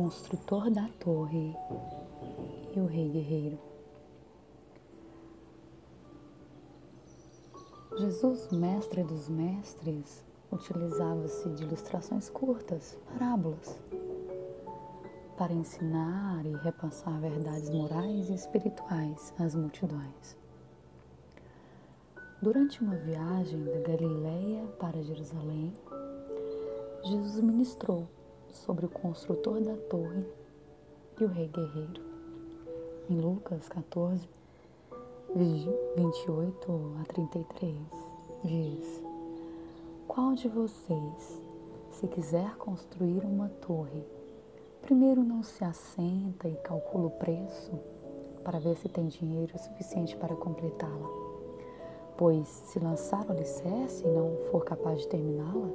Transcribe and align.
construtor 0.00 0.70
da 0.70 0.88
torre 0.98 1.54
e 2.74 2.80
o 2.80 2.86
rei 2.86 3.10
guerreiro. 3.10 3.58
Jesus, 7.98 8.48
mestre 8.50 9.04
dos 9.04 9.28
mestres, 9.28 10.24
utilizava-se 10.50 11.50
de 11.50 11.64
ilustrações 11.64 12.30
curtas, 12.30 12.96
parábolas, 13.12 13.78
para 15.36 15.52
ensinar 15.52 16.46
e 16.46 16.56
repassar 16.64 17.20
verdades 17.20 17.68
morais 17.68 18.30
e 18.30 18.34
espirituais 18.34 19.34
às 19.38 19.54
multidões. 19.54 20.34
Durante 22.40 22.82
uma 22.82 22.96
viagem 22.96 23.62
da 23.64 23.80
Galileia 23.80 24.66
para 24.78 25.02
Jerusalém, 25.02 25.74
Jesus 27.04 27.38
ministrou 27.40 28.08
sobre 28.52 28.86
o 28.86 28.88
construtor 28.88 29.60
da 29.60 29.76
torre 29.88 30.24
e 31.20 31.24
o 31.24 31.28
rei 31.28 31.48
guerreiro. 31.48 32.02
Em 33.08 33.20
Lucas 33.20 33.68
14, 33.68 34.28
28 35.34 36.96
a 37.00 37.04
33, 37.04 37.76
diz: 38.44 39.02
Qual 40.08 40.34
de 40.34 40.48
vocês, 40.48 41.42
se 41.92 42.06
quiser 42.08 42.56
construir 42.56 43.24
uma 43.24 43.48
torre, 43.48 44.04
primeiro 44.82 45.22
não 45.22 45.42
se 45.42 45.64
assenta 45.64 46.48
e 46.48 46.54
calcula 46.56 47.06
o 47.06 47.10
preço 47.10 47.72
para 48.44 48.58
ver 48.58 48.76
se 48.76 48.88
tem 48.88 49.08
dinheiro 49.08 49.58
suficiente 49.58 50.16
para 50.16 50.34
completá-la? 50.34 51.08
Pois, 52.16 52.48
se 52.48 52.78
lançar 52.78 53.26
o 53.26 53.32
alicerce 53.32 54.04
e 54.04 54.08
não 54.08 54.36
for 54.50 54.64
capaz 54.64 55.00
de 55.00 55.08
terminá-la, 55.08 55.70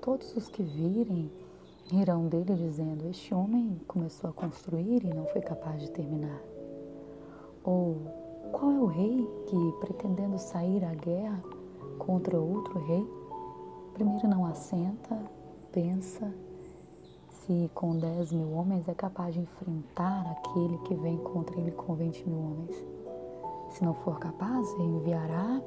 todos 0.00 0.36
os 0.36 0.48
que 0.48 0.62
virem 0.62 1.30
rirão 1.92 2.26
dele, 2.26 2.54
dizendo: 2.54 3.06
Este 3.08 3.34
homem 3.34 3.78
começou 3.86 4.30
a 4.30 4.32
construir 4.32 5.04
e 5.04 5.14
não 5.14 5.26
foi 5.26 5.42
capaz 5.42 5.80
de 5.80 5.90
terminar. 5.90 6.40
Ou 7.62 7.98
qual 8.50 8.70
é 8.70 8.80
o 8.80 8.86
rei 8.86 9.28
que, 9.46 9.72
pretendendo 9.80 10.38
sair 10.38 10.84
à 10.84 10.94
guerra 10.94 11.42
contra 11.98 12.40
outro 12.40 12.78
rei, 12.86 13.06
primeiro 13.92 14.26
não 14.26 14.46
assenta, 14.46 15.18
pensa 15.70 16.32
se 17.28 17.70
com 17.74 17.96
dez 17.96 18.32
mil 18.32 18.52
homens 18.52 18.88
é 18.88 18.94
capaz 18.94 19.34
de 19.34 19.40
enfrentar 19.40 20.26
aquele 20.30 20.78
que 20.78 20.94
vem 20.94 21.18
contra 21.18 21.58
ele 21.58 21.72
com 21.72 21.94
vinte 21.94 22.26
mil 22.26 22.38
homens? 22.38 22.86
Se 23.70 23.84
não 23.84 23.94
for 23.94 24.18
capaz, 24.18 24.66
enviará 24.78 25.60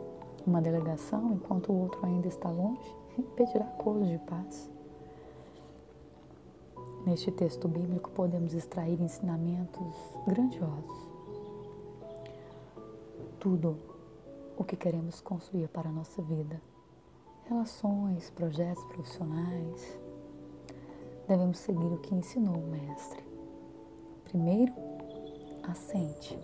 uma 0.46 0.62
delegação 0.62 1.34
enquanto 1.34 1.72
o 1.72 1.82
outro 1.82 2.06
ainda 2.06 2.28
está 2.28 2.50
longe 2.50 2.96
e 3.18 3.22
pedirá 3.22 3.66
acordo 3.66 4.06
de 4.06 4.18
paz. 4.20 4.75
Neste 7.06 7.32
texto 7.32 7.68
bíblico 7.68 8.10
podemos 8.10 8.56
extrair 8.56 9.00
ensinamentos 9.00 9.96
grandiosos. 10.26 11.08
Tudo 13.40 13.78
o 14.58 14.64
que 14.64 14.76
queremos 14.76 15.22
construir 15.22 15.68
para 15.68 15.88
a 15.88 15.92
nossa 15.92 16.20
vida, 16.24 16.60
relações, 17.48 18.32
projetos 18.32 18.84
profissionais, 18.86 20.00
devemos 21.28 21.60
seguir 21.60 21.94
o 21.94 22.00
que 22.00 22.16
ensinou 22.16 22.56
o 22.56 22.68
Mestre. 22.72 23.24
Primeiro, 24.24 24.74
assente, 25.62 26.36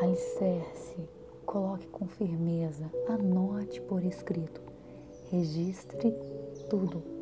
alicerce, 0.00 1.08
coloque 1.46 1.86
com 1.86 2.08
firmeza, 2.08 2.90
anote 3.08 3.80
por 3.82 4.02
escrito, 4.02 4.60
registre 5.30 6.10
tudo 6.68 7.21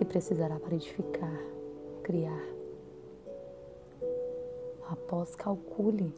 que 0.00 0.04
precisará 0.06 0.58
para 0.58 0.74
edificar, 0.74 1.44
criar. 2.02 2.42
Após, 4.88 5.36
calcule, 5.36 6.10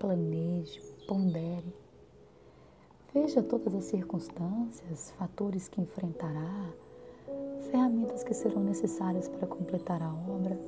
planeje, 0.00 0.80
pondere. 1.06 1.72
Veja 3.14 3.40
todas 3.40 3.72
as 3.72 3.84
circunstâncias, 3.84 5.12
fatores 5.12 5.68
que 5.68 5.80
enfrentará, 5.80 6.72
ferramentas 7.70 8.24
que 8.24 8.34
serão 8.34 8.64
necessárias 8.64 9.28
para 9.28 9.46
completar 9.46 10.02
a 10.02 10.12
obra. 10.12 10.58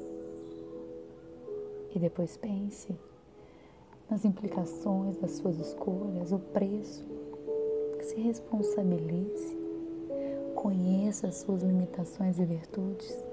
E 1.96 1.98
depois 1.98 2.36
pense 2.36 2.94
nas 4.08 4.24
implicações 4.24 5.16
das 5.16 5.32
suas 5.32 5.58
escolhas, 5.58 6.30
o 6.30 6.38
preço. 6.38 7.04
Se 8.02 8.20
responsabilize 8.20 9.45
Conheça 11.06 11.28
as 11.28 11.36
suas 11.36 11.62
limitações 11.62 12.40
e 12.40 12.44
virtudes. 12.44 13.24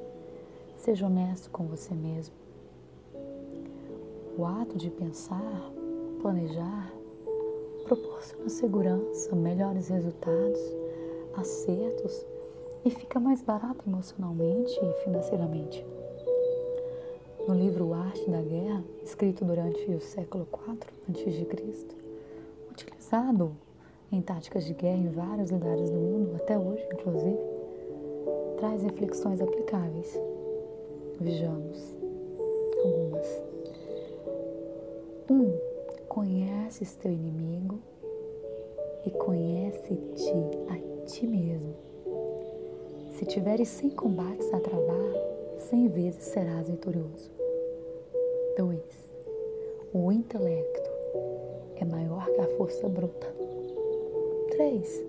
Seja 0.77 1.07
honesto 1.07 1.49
com 1.49 1.65
você 1.65 1.91
mesmo. 1.95 2.35
O 4.37 4.45
ato 4.45 4.77
de 4.77 4.91
pensar, 4.91 5.71
planejar, 6.21 6.93
proporciona 7.85 8.47
segurança, 8.47 9.35
melhores 9.35 9.87
resultados, 9.87 10.59
acertos 11.35 12.23
e 12.85 12.91
fica 12.91 13.19
mais 13.19 13.41
barato 13.41 13.83
emocionalmente 13.87 14.79
e 14.79 15.03
financeiramente. 15.03 15.83
No 17.47 17.55
livro 17.55 17.91
Arte 17.95 18.29
da 18.29 18.43
Guerra, 18.43 18.83
escrito 19.03 19.43
durante 19.43 19.89
o 19.89 19.99
século 19.99 20.47
IV 20.53 20.77
a.C., 21.09 21.87
utilizado 22.69 23.57
em 24.11 24.21
táticas 24.21 24.63
de 24.63 24.75
guerra 24.75 24.97
em 24.97 25.09
vários 25.09 25.49
lugares 25.49 25.89
do 25.89 25.97
mundo, 25.97 26.35
até 26.35 26.55
hoje, 26.55 26.87
inclusive, 26.93 27.52
traz 28.63 28.81
reflexões 28.81 29.41
aplicáveis. 29.41 30.17
Vejamos 31.19 31.97
algumas. 32.81 33.41
Um, 35.29 35.51
conheces 36.07 36.95
teu 36.95 37.11
inimigo 37.11 37.77
e 39.05 39.11
conhece-te 39.11 40.31
a 40.69 41.05
ti 41.05 41.27
mesmo. 41.27 41.75
Se 43.11 43.25
tiveres 43.25 43.67
cem 43.67 43.89
combates 43.89 44.53
a 44.53 44.61
travar, 44.61 45.13
cem 45.57 45.89
vezes 45.89 46.23
serás 46.23 46.69
vitorioso. 46.69 47.29
2. 48.57 48.79
O 49.93 50.09
intelecto 50.09 50.89
é 51.75 51.83
maior 51.83 52.25
que 52.27 52.39
a 52.39 52.47
força 52.55 52.87
bruta. 52.87 53.27
3. 54.51 55.03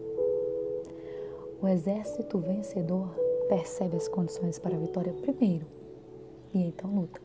O 1.62 1.68
exército 1.68 2.38
vencedor 2.38 3.23
percebe 3.48 3.96
as 3.96 4.08
condições 4.08 4.58
para 4.58 4.76
a 4.76 4.78
vitória 4.78 5.12
primeiro 5.12 5.66
e 6.52 6.58
então 6.62 6.94
luta. 6.94 7.20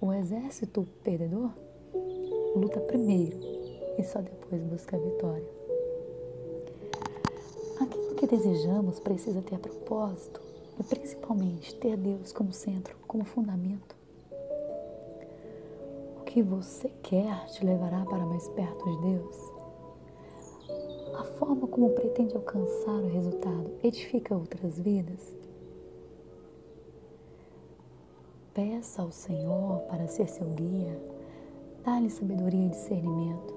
O 0.00 0.12
exército 0.12 0.86
perdedor 1.02 1.50
luta 2.54 2.80
primeiro 2.80 3.38
e 3.98 4.02
só 4.02 4.20
depois 4.20 4.62
busca 4.62 4.96
a 4.96 5.00
vitória. 5.00 5.48
Aquilo 7.80 8.14
que 8.14 8.26
desejamos 8.26 9.00
precisa 9.00 9.42
ter 9.42 9.58
propósito 9.58 10.40
e 10.78 10.82
principalmente 10.82 11.74
ter 11.76 11.96
Deus 11.96 12.32
como 12.32 12.52
centro, 12.52 12.96
como 13.06 13.24
fundamento. 13.24 13.96
O 16.20 16.24
que 16.24 16.42
você 16.42 16.90
quer 17.02 17.46
te 17.46 17.64
levará 17.64 18.04
para 18.04 18.24
mais 18.24 18.48
perto 18.48 18.84
de 18.84 19.02
Deus 19.02 19.57
a 21.14 21.24
forma 21.24 21.66
como 21.66 21.90
pretende 21.90 22.36
alcançar 22.36 22.94
o 23.02 23.08
resultado 23.08 23.70
edifica 23.82 24.36
outras 24.36 24.78
vidas? 24.78 25.34
Peça 28.54 29.02
ao 29.02 29.10
Senhor 29.10 29.80
para 29.88 30.08
ser 30.08 30.28
seu 30.28 30.48
guia, 30.48 31.00
dá-lhe 31.84 32.10
sabedoria 32.10 32.66
e 32.66 32.70
discernimento, 32.70 33.54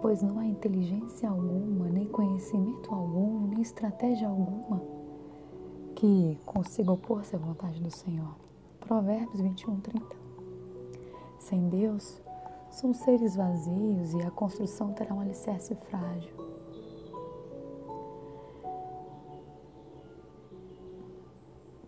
pois 0.00 0.22
não 0.22 0.38
há 0.38 0.46
inteligência 0.46 1.28
alguma, 1.28 1.88
nem 1.88 2.06
conhecimento 2.06 2.94
algum, 2.94 3.48
nem 3.48 3.60
estratégia 3.60 4.28
alguma 4.28 4.80
que 5.94 6.38
consiga 6.46 6.92
opor-se 6.92 7.36
à 7.36 7.38
vontade 7.38 7.80
do 7.80 7.90
Senhor. 7.90 8.34
Provérbios 8.80 9.40
21, 9.40 9.80
30. 9.80 10.16
Sem 11.38 11.68
Deus, 11.68 12.20
são 12.70 12.94
seres 12.94 13.36
vazios 13.36 14.14
e 14.14 14.22
a 14.22 14.30
construção 14.30 14.92
terá 14.92 15.14
um 15.14 15.20
alicerce 15.20 15.74
frágil. 15.74 16.34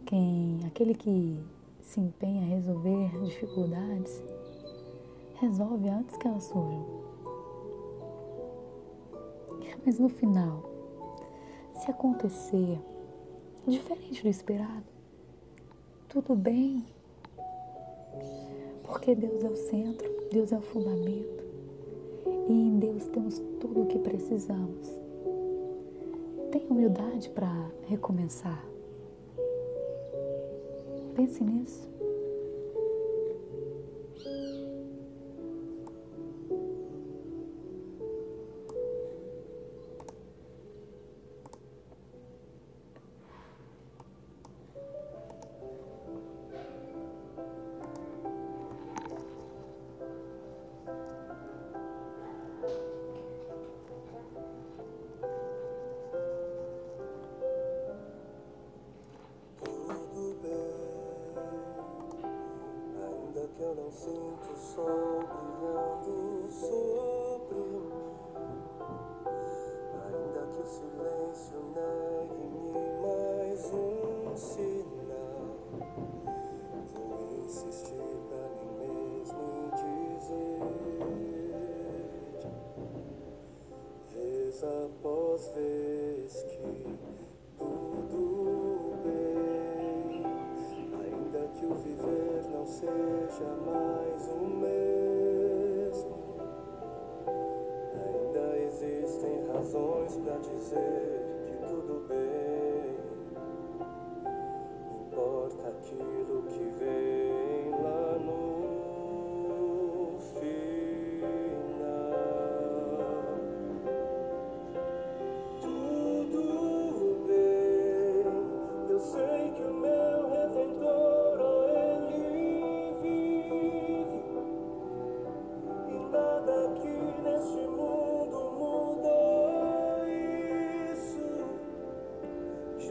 Quem, 0.05 0.61
aquele 0.67 0.95
que 0.95 1.43
se 1.81 2.01
empenha 2.01 2.43
a 2.43 2.47
resolver 2.47 3.11
dificuldades, 3.25 4.23
resolve 5.41 5.89
antes 5.89 6.17
que 6.17 6.27
elas 6.27 6.45
surjam. 6.45 7.03
Mas 9.85 9.99
no 9.99 10.09
final, 10.09 10.63
se 11.75 11.91
acontecer 11.91 12.79
diferente 13.67 14.23
do 14.23 14.29
esperado, 14.29 14.85
tudo 16.09 16.37
bem, 16.37 16.85
porque 18.85 19.15
Deus 19.15 19.43
é 19.43 19.49
o 19.49 19.57
centro, 19.57 20.22
Deus 20.33 20.51
é 20.51 20.57
o 20.57 20.63
fundamento 20.63 21.45
e 22.49 22.53
em 22.53 22.79
Deus 22.79 23.07
temos 23.09 23.39
tudo 23.61 23.83
o 23.83 23.87
que 23.87 23.99
precisamos. 23.99 24.89
Tenha 26.51 26.71
humildade 26.71 27.29
para 27.29 27.71
recomeçar. 27.87 28.65
Pense 31.15 31.45
nisso. 31.45 31.92
Sinto 64.33 64.53
o 64.53 64.57
sol 64.57 65.25
brilhando 65.29 66.49
sobre 66.49 67.61
mim. 67.61 67.93
Ainda 70.05 70.41
que 70.47 70.61
o 70.61 70.65
silêncio 70.65 71.59
negue-me 71.75 72.73
mais 73.03 73.63
um 73.75 74.37
sinal, 74.37 75.51
vou 76.95 77.45
insistir 77.45 78.17
pra 78.29 78.45
mim 78.57 78.73
mesmo 78.79 79.45
dizer, 79.75 80.61
vez 84.15 84.57
após 84.65 85.41
vez 85.49 86.33
que 86.45 87.12
seja 92.83 93.57
mais. 93.65 93.93
razões 99.63 100.17
para 100.17 100.39
dizer 100.39 101.23
que 101.47 101.67
tudo 101.69 102.07
bem. 102.09 102.97
Importa 105.07 105.69
aquilo 105.69 106.43
que 106.43 106.65
vê. 106.79 107.22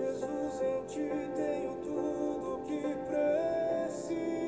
Jesus, 0.02 0.62
em 0.64 0.86
ti 0.88 1.10
tenho 1.36 1.76
tudo 1.84 2.64
que 2.66 2.82
preciso. 3.08 4.41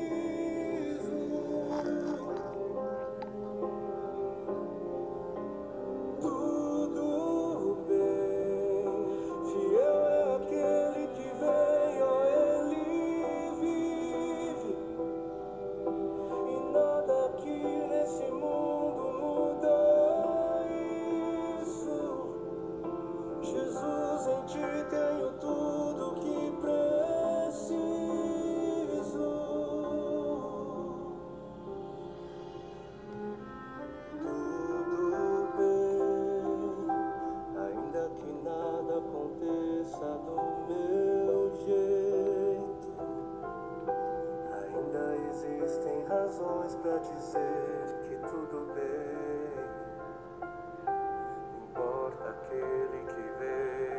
basta 46.82 46.98
dizer 46.98 48.00
que 48.02 48.16
tudo 48.28 48.72
bem, 48.74 49.64
importa 51.62 52.30
aquele 52.30 53.04
que 53.06 53.38
vê. 53.38 53.93